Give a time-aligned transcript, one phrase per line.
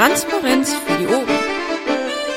[0.00, 1.26] Transparenz für die Ohren.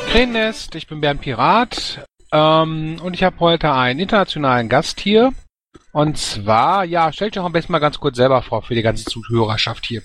[0.09, 5.31] Krähennest, ich bin Bernd Pirat ähm, und ich habe heute einen internationalen Gast hier.
[5.93, 8.81] Und zwar, ja, stell dich doch am besten mal ganz kurz selber vor für die
[8.81, 10.01] ganze Zuhörerschaft hier.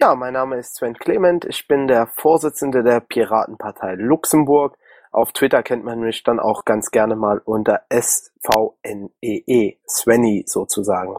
[0.00, 1.44] Ja, mein Name ist Sven Clement.
[1.44, 4.78] Ich bin der Vorsitzende der Piratenpartei Luxemburg.
[5.10, 11.16] Auf Twitter kennt man mich dann auch ganz gerne mal unter SVNEE, e, Svenny sozusagen.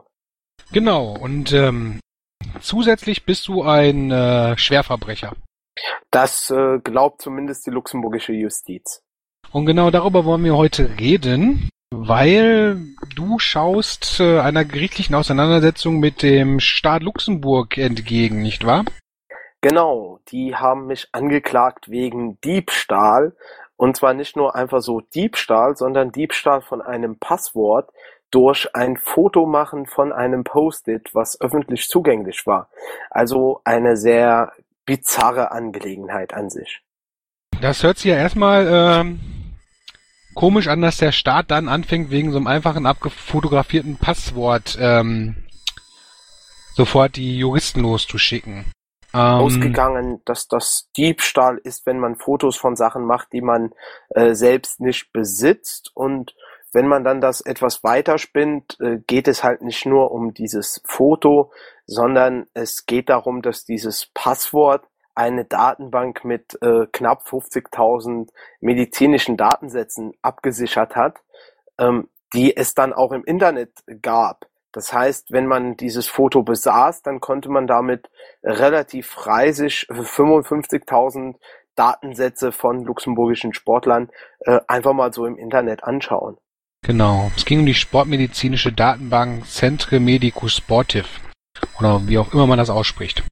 [0.71, 1.99] Genau, und ähm,
[2.61, 5.33] zusätzlich bist du ein äh, Schwerverbrecher.
[6.11, 9.01] Das äh, glaubt zumindest die luxemburgische Justiz.
[9.51, 12.77] Und genau darüber wollen wir heute reden, weil
[13.15, 18.85] du schaust äh, einer gerichtlichen Auseinandersetzung mit dem Staat Luxemburg entgegen, nicht wahr?
[19.61, 23.35] Genau, die haben mich angeklagt wegen Diebstahl.
[23.75, 27.89] Und zwar nicht nur einfach so Diebstahl, sondern Diebstahl von einem Passwort
[28.29, 32.69] durch ein Foto machen von einem Post-it, was öffentlich zugänglich war.
[33.09, 34.51] Also eine sehr
[34.85, 36.81] bizarre Angelegenheit an sich.
[37.61, 39.19] Das hört sich ja erstmal ähm,
[40.33, 45.35] komisch an, dass der Staat dann anfängt, wegen so einem einfachen abgefotografierten Passwort ähm,
[46.75, 48.65] sofort die Juristen loszuschicken.
[49.13, 53.71] Ähm, Ausgegangen, dass das Diebstahl ist, wenn man Fotos von Sachen macht, die man
[54.09, 55.91] äh, selbst nicht besitzt.
[55.93, 56.35] Und
[56.73, 61.51] wenn man dann das etwas weiterspinnt, äh, geht es halt nicht nur um dieses Foto,
[61.85, 68.29] sondern es geht darum, dass dieses Passwort eine Datenbank mit äh, knapp 50.000
[68.61, 71.19] medizinischen Datensätzen abgesichert hat,
[71.77, 73.71] ähm, die es dann auch im Internet
[74.01, 74.47] gab.
[74.71, 78.09] Das heißt, wenn man dieses Foto besaß, dann konnte man damit
[78.43, 81.35] relativ frei sich 55.000
[81.75, 86.37] Datensätze von luxemburgischen Sportlern äh, einfach mal so im Internet anschauen.
[86.83, 87.31] Genau.
[87.35, 91.21] Es ging um die sportmedizinische Datenbank Centre Medico Sportiv.
[91.79, 93.23] Oder wie auch immer man das ausspricht.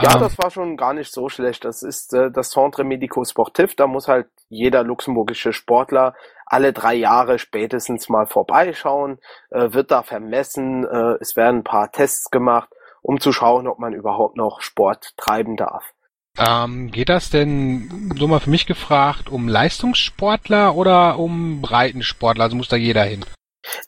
[0.00, 1.64] Ja, ähm, das war schon gar nicht so schlecht.
[1.64, 3.74] Das ist äh, das Centre Medico Sportif.
[3.74, 6.14] Da muss halt jeder luxemburgische Sportler
[6.46, 9.18] alle drei Jahre spätestens mal vorbeischauen,
[9.50, 12.68] äh, wird da vermessen, äh, es werden ein paar Tests gemacht,
[13.02, 15.93] um zu schauen, ob man überhaupt noch Sport treiben darf.
[16.38, 22.44] Ähm, geht das denn, so mal für mich gefragt, um Leistungssportler oder um Breitensportler?
[22.44, 23.24] Also muss da jeder hin?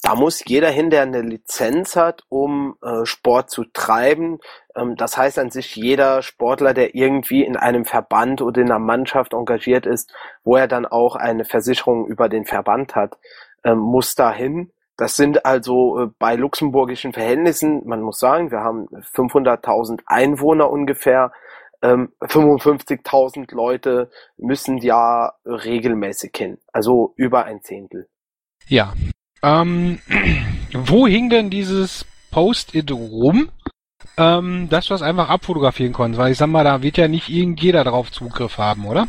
[0.03, 4.39] Da muss jeder hin, der eine Lizenz hat, um äh, Sport zu treiben.
[4.75, 8.79] Ähm, das heißt an sich, jeder Sportler, der irgendwie in einem Verband oder in einer
[8.79, 10.13] Mannschaft engagiert ist,
[10.45, 13.19] wo er dann auch eine Versicherung über den Verband hat,
[13.65, 14.71] ähm, muss dahin.
[14.97, 21.33] Das sind also äh, bei luxemburgischen Verhältnissen, man muss sagen, wir haben 500.000 Einwohner ungefähr,
[21.95, 28.09] 55.000 ähm, Leute müssen ja regelmäßig hin, also über ein Zehntel.
[28.69, 28.95] Ja,
[29.43, 30.01] ähm,
[30.73, 33.51] wo hing denn dieses Post-it rum,
[34.17, 36.21] ähm, dass du das einfach abfotografieren konntest?
[36.21, 39.07] Weil ich sag mal, da wird ja nicht irgendjeder drauf Zugriff haben, oder?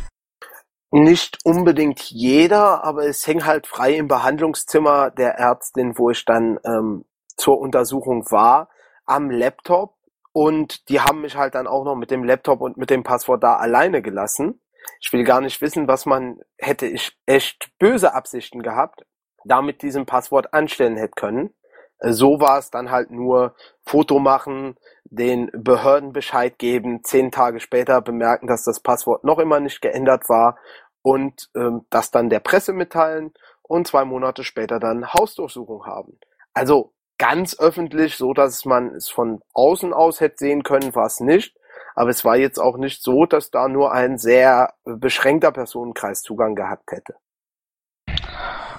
[0.90, 6.58] Nicht unbedingt jeder, aber es hing halt frei im Behandlungszimmer der Ärztin, wo ich dann
[6.64, 7.04] ähm,
[7.36, 8.70] zur Untersuchung war,
[9.04, 9.97] am Laptop.
[10.38, 13.42] Und die haben mich halt dann auch noch mit dem Laptop und mit dem Passwort
[13.42, 14.60] da alleine gelassen.
[15.00, 19.02] Ich will gar nicht wissen, was man hätte ich echt böse Absichten gehabt
[19.44, 21.54] damit diesem Passwort anstellen hätte können.
[21.98, 23.54] Äh, so war es dann halt nur
[23.84, 29.58] Foto machen, den Behörden Bescheid geben, zehn Tage später bemerken, dass das Passwort noch immer
[29.58, 30.58] nicht geändert war
[31.02, 33.32] und ähm, das dann der Presse mitteilen
[33.62, 36.18] und zwei Monate später dann Hausdurchsuchung haben.
[36.52, 41.20] Also ganz öffentlich, so dass man es von außen aus hätte sehen können, war es
[41.20, 41.54] nicht.
[41.94, 46.54] Aber es war jetzt auch nicht so, dass da nur ein sehr beschränkter Personenkreis Zugang
[46.54, 47.14] gehabt hätte.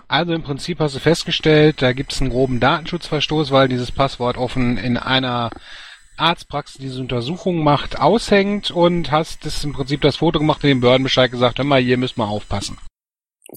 [0.08, 4.38] Also im Prinzip hast du festgestellt, da gibt es einen groben Datenschutzverstoß, weil dieses Passwort
[4.38, 5.52] offen in einer
[6.18, 10.70] Arztpraxis die diese Untersuchung macht, aushängt und hast das im Prinzip das Foto gemacht und
[10.70, 12.78] dem Behördenbescheid gesagt, hör mal, hier müssen wir aufpassen.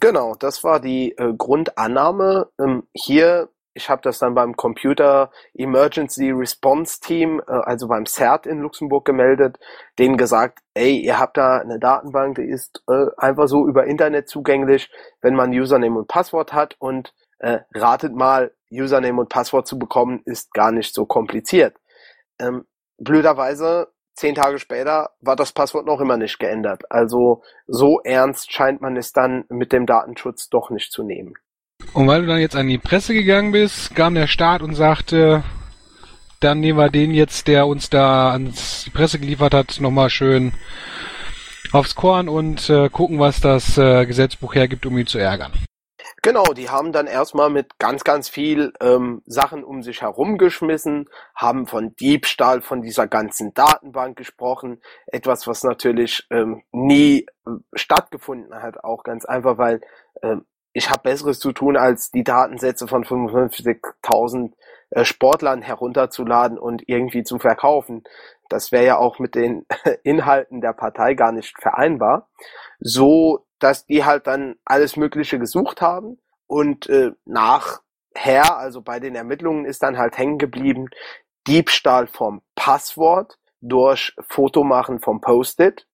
[0.00, 2.48] Genau, das war die äh, Grundannahme.
[2.60, 8.46] Ähm, hier ich habe das dann beim Computer Emergency Response Team, äh, also beim CERT
[8.46, 9.58] in Luxemburg gemeldet,
[9.98, 14.28] denen gesagt, ey, ihr habt da eine Datenbank, die ist äh, einfach so über Internet
[14.28, 19.78] zugänglich, wenn man Username und Passwort hat und äh, ratet mal, Username und Passwort zu
[19.78, 21.76] bekommen, ist gar nicht so kompliziert.
[22.38, 22.64] Ähm,
[22.98, 26.90] blöderweise, zehn Tage später war das Passwort noch immer nicht geändert.
[26.90, 31.34] Also so ernst scheint man es dann mit dem Datenschutz doch nicht zu nehmen.
[31.94, 35.44] Und weil du dann jetzt an die Presse gegangen bist, kam der Staat und sagte,
[36.40, 40.52] dann nehmen wir den jetzt, der uns da ans die Presse geliefert hat, nochmal schön
[41.72, 45.52] aufs Korn und äh, gucken, was das äh, Gesetzbuch hergibt, um ihn zu ärgern.
[46.24, 51.66] Genau, die haben dann erstmal mit ganz, ganz viel ähm, Sachen um sich herumgeschmissen, haben
[51.66, 58.84] von Diebstahl von dieser ganzen Datenbank gesprochen, etwas, was natürlich ähm, nie äh, stattgefunden hat,
[58.84, 59.80] auch ganz einfach, weil
[60.22, 64.52] ähm, ich habe Besseres zu tun, als die Datensätze von 55.000
[64.90, 68.04] äh, Sportlern herunterzuladen und irgendwie zu verkaufen.
[68.48, 69.66] Das wäre ja auch mit den
[70.02, 72.28] Inhalten der Partei gar nicht vereinbar.
[72.80, 79.14] So, dass die halt dann alles Mögliche gesucht haben und äh, nachher, also bei den
[79.14, 80.88] Ermittlungen ist dann halt hängen geblieben,
[81.46, 85.86] Diebstahl vom Passwort durch Fotomachen vom Post-it,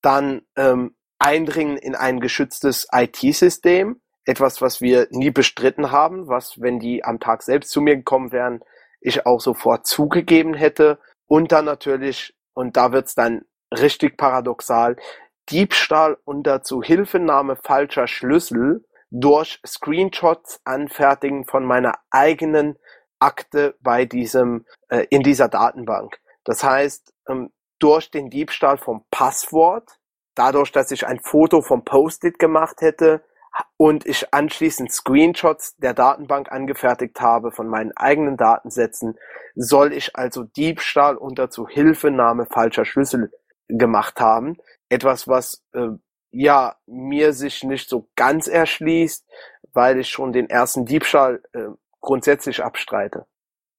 [0.00, 6.78] dann ähm, Eindringen in ein geschütztes IT-System, etwas, was wir nie bestritten haben, was, wenn
[6.78, 8.60] die am Tag selbst zu mir gekommen wären,
[9.00, 10.98] ich auch sofort zugegeben hätte.
[11.26, 13.42] Und dann natürlich, und da wird's dann
[13.72, 14.96] richtig paradoxal,
[15.50, 22.78] Diebstahl unter Zuhilfenahme falscher Schlüssel durch Screenshots anfertigen von meiner eigenen
[23.18, 26.18] Akte bei diesem, äh, in dieser Datenbank.
[26.44, 29.98] Das heißt, ähm, durch den Diebstahl vom Passwort,
[30.34, 33.22] dadurch, dass ich ein Foto vom Post-it gemacht hätte,
[33.76, 39.18] und ich anschließend Screenshots der Datenbank angefertigt habe von meinen eigenen Datensätzen,
[39.54, 43.30] soll ich also Diebstahl unter Zuhilfenahme falscher Schlüssel
[43.68, 44.56] gemacht haben.
[44.88, 45.88] Etwas, was äh,
[46.30, 49.26] ja mir sich nicht so ganz erschließt,
[49.72, 51.66] weil ich schon den ersten Diebstahl äh,
[52.00, 53.26] grundsätzlich abstreite.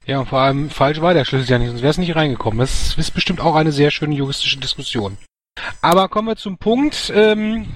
[0.06, 2.60] Ja, und vor allem falsch war der Schlüssel ja nicht, sonst wäre es nicht reingekommen.
[2.60, 5.18] Das ist bestimmt auch eine sehr schöne juristische Diskussion.
[5.82, 7.12] Aber kommen wir zum Punkt.
[7.16, 7.68] Ähm,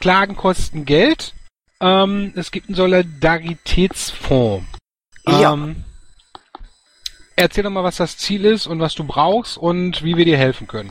[0.00, 1.34] Klagen kosten Geld.
[1.80, 4.66] Ähm, es gibt einen Solidaritätsfonds.
[5.26, 5.52] Ja.
[5.52, 5.84] Ähm,
[7.36, 10.38] erzähl doch mal, was das Ziel ist und was du brauchst und wie wir dir
[10.38, 10.90] helfen können.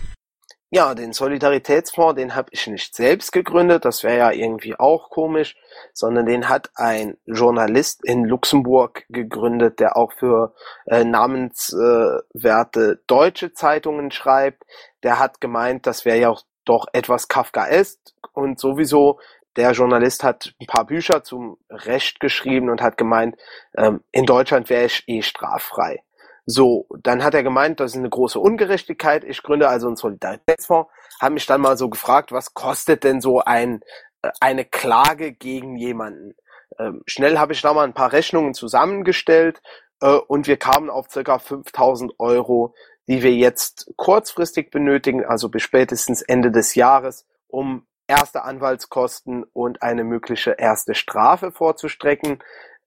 [0.72, 5.56] Ja, den Solidaritätsfonds, den habe ich nicht selbst gegründet, das wäre ja irgendwie auch komisch,
[5.94, 10.54] sondern den hat ein Journalist in Luxemburg gegründet, der auch für
[10.86, 14.62] äh, namenswerte äh, deutsche Zeitungen schreibt.
[15.02, 18.00] Der hat gemeint, das wäre ja auch doch etwas Kafkaesk
[18.33, 19.19] und sowieso
[19.56, 23.36] der Journalist hat ein paar Bücher zum Recht geschrieben und hat gemeint,
[23.75, 26.04] ähm, in Deutschland wäre ich eh straffrei.
[26.45, 29.24] So, dann hat er gemeint, das ist eine große Ungerechtigkeit.
[29.24, 30.89] Ich gründe also einen Solidaritätsfonds.
[31.21, 33.81] Habe mich dann mal so gefragt, was kostet denn so ein
[34.21, 36.36] äh, eine Klage gegen jemanden?
[36.80, 39.62] Ähm, schnell habe ich da mal ein paar Rechnungen zusammengestellt
[40.01, 42.74] äh, und wir kamen auf circa 5000 Euro
[43.10, 49.82] die wir jetzt kurzfristig benötigen, also bis spätestens Ende des Jahres, um erste Anwaltskosten und
[49.82, 52.38] eine mögliche erste Strafe vorzustrecken.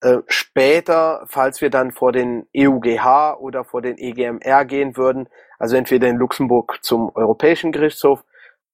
[0.01, 5.29] Äh, später, falls wir dann vor den EUGH oder vor den EGMR gehen würden,
[5.59, 8.25] also entweder in Luxemburg zum Europäischen Gerichtshof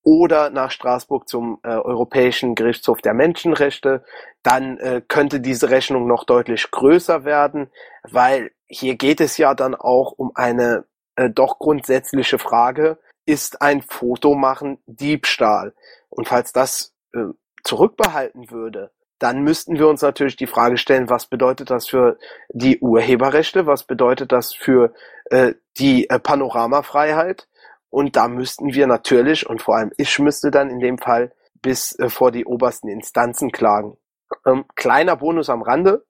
[0.03, 4.05] oder nach Straßburg zum äh, Europäischen Gerichtshof der Menschenrechte,
[4.43, 7.71] dann äh, könnte diese Rechnung noch deutlich größer werden,
[8.03, 10.85] weil hier geht es ja dann auch um eine
[11.19, 15.75] äh, doch grundsätzliche Frage, ist ein Foto machen Diebstahl?
[16.09, 17.25] Und falls das äh,
[17.65, 22.19] zurückbehalten würde, dann müssten wir uns natürlich die Frage stellen, was bedeutet das für
[22.51, 24.95] die Urheberrechte, was bedeutet das für
[25.31, 27.49] äh, die äh, Panoramafreiheit?
[27.91, 31.33] Und da müssten wir natürlich, und vor allem ich müsste dann in dem Fall
[31.63, 33.97] bis äh, vor die obersten Instanzen klagen.
[34.47, 36.05] Ähm, kleiner Bonus am Rande,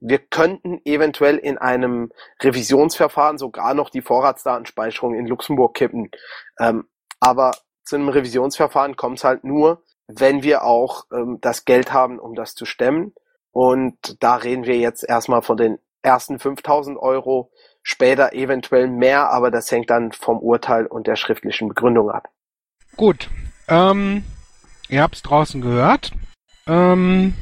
[0.00, 6.10] wir könnten eventuell in einem Revisionsverfahren sogar noch die Vorratsdatenspeicherung in Luxemburg kippen.
[6.58, 6.88] Ähm,
[7.20, 7.52] aber
[7.84, 12.34] zu einem Revisionsverfahren kommt es halt nur, wenn wir auch ähm, das Geld haben, um
[12.34, 13.14] das zu stemmen.
[13.52, 17.52] Und da reden wir jetzt erstmal von den ersten 5000 Euro,
[17.82, 22.28] später eventuell mehr, aber das hängt dann vom Urteil und der schriftlichen Begründung ab.
[22.96, 23.30] Gut,
[23.68, 24.24] ähm,
[24.88, 26.12] ihr habt es draußen gehört.
[26.66, 27.34] Ähm,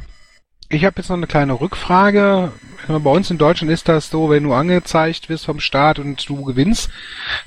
[0.71, 2.53] ich habe jetzt noch eine kleine Rückfrage.
[2.87, 6.45] Bei uns in Deutschland ist das so, wenn du angezeigt wirst vom Staat und du
[6.45, 6.91] gewinnst,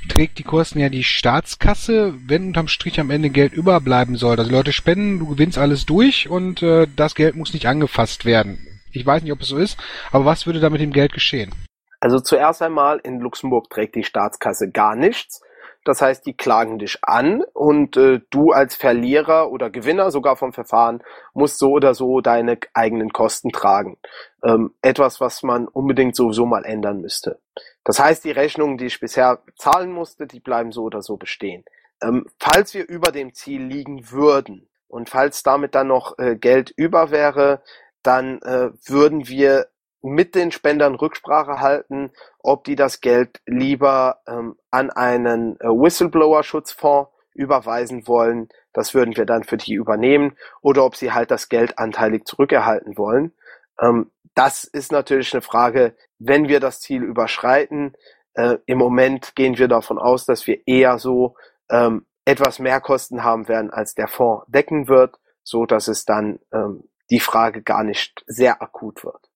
[0.10, 4.38] trägt die Kosten ja die Staatskasse, wenn unterm Strich am Ende Geld überbleiben soll.
[4.38, 8.68] Also Leute spenden, du gewinnst alles durch und äh, das Geld muss nicht angefasst werden.
[8.92, 9.78] Ich weiß nicht, ob es so ist,
[10.12, 11.52] aber was würde da mit dem Geld geschehen?
[12.00, 15.42] Also zuerst einmal in Luxemburg trägt die Staatskasse gar nichts.
[15.84, 20.54] Das heißt, die klagen dich an und äh, du als Verlierer oder Gewinner sogar vom
[20.54, 23.98] Verfahren musst so oder so deine eigenen Kosten tragen.
[24.44, 27.40] Ähm, etwas, was man unbedingt sowieso mal ändern müsste.
[27.84, 31.66] Das heißt, die Rechnungen, die ich bisher zahlen musste, die bleiben so oder so bestehen.
[32.02, 36.72] Ähm, falls wir über dem Ziel liegen würden und falls damit dann noch äh, Geld
[36.76, 37.62] über wäre,
[38.04, 39.68] dann äh, würden wir
[40.04, 47.10] mit den Spendern Rücksprache halten, ob die das Geld lieber ähm, an einen äh, Whistleblower-Schutzfonds
[47.34, 51.80] überweisen wollen, Das würden wir dann für die übernehmen oder ob sie halt das Geld
[51.80, 53.34] anteilig zurückerhalten wollen.
[53.80, 57.96] Ähm, das ist natürlich eine Frage, wenn wir das Ziel überschreiten.
[58.34, 61.36] Äh, Im Moment gehen wir davon aus, dass wir eher so
[61.70, 66.40] ähm, etwas mehr Kosten haben werden, als der Fonds decken wird, so dass es dann
[66.52, 69.30] ähm, die Frage gar nicht sehr akut wird.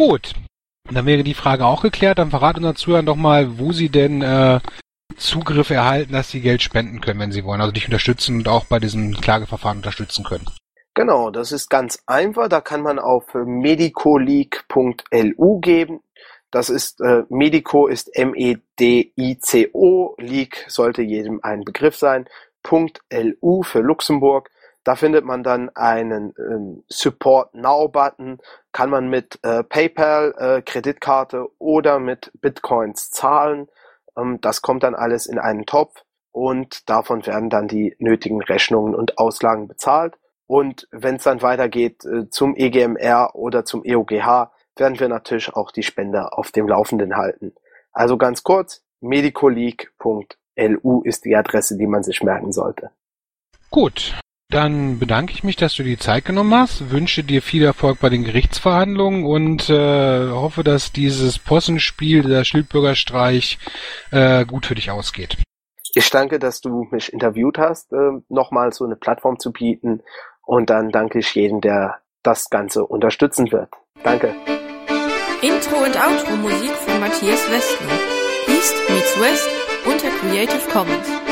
[0.00, 0.32] Gut,
[0.90, 2.18] dann wäre die Frage auch geklärt.
[2.18, 4.60] Dann verraten unseren Zuhörern doch mal, wo sie denn äh,
[5.18, 7.60] Zugriff erhalten, dass sie Geld spenden können, wenn sie wollen.
[7.60, 10.46] Also dich unterstützen und auch bei diesem Klageverfahren unterstützen können.
[10.94, 12.48] Genau, das ist ganz einfach.
[12.48, 16.00] Da kann man auf medicoleague.lu geben.
[16.50, 20.14] Das ist äh, Medico ist M-E-D-I-C-O.
[20.16, 22.26] League sollte jedem ein Begriff sein.
[22.70, 24.48] .lu für Luxemburg.
[24.84, 28.38] Da findet man dann einen ähm, Support Now Button,
[28.72, 33.68] kann man mit äh, PayPal, äh, Kreditkarte oder mit Bitcoins zahlen.
[34.16, 38.94] Ähm, das kommt dann alles in einen Topf und davon werden dann die nötigen Rechnungen
[38.94, 40.14] und Auslagen bezahlt.
[40.46, 45.72] Und wenn es dann weitergeht äh, zum EGMR oder zum EOGH, werden wir natürlich auch
[45.72, 47.54] die Spender auf dem Laufenden halten.
[47.92, 52.90] Also ganz kurz, medicoleague.lu ist die Adresse, die man sich merken sollte.
[53.70, 54.14] Gut,
[54.50, 58.08] dann bedanke ich mich, dass du die Zeit genommen hast, wünsche dir viel Erfolg bei
[58.08, 63.58] den Gerichtsverhandlungen und äh, hoffe, dass dieses Possenspiel, der Schildbürgerstreich,
[64.10, 65.36] äh, gut für dich ausgeht.
[65.94, 70.02] Ich danke, dass du mich interviewt hast, äh, nochmal so eine Plattform zu bieten
[70.44, 73.70] und dann danke ich jedem, der das Ganze unterstützen wird.
[74.02, 74.34] Danke.
[75.42, 77.98] Intro und Outro Musik von Matthias Westner.
[78.48, 79.48] East meets West
[79.86, 81.29] unter Creative Commons.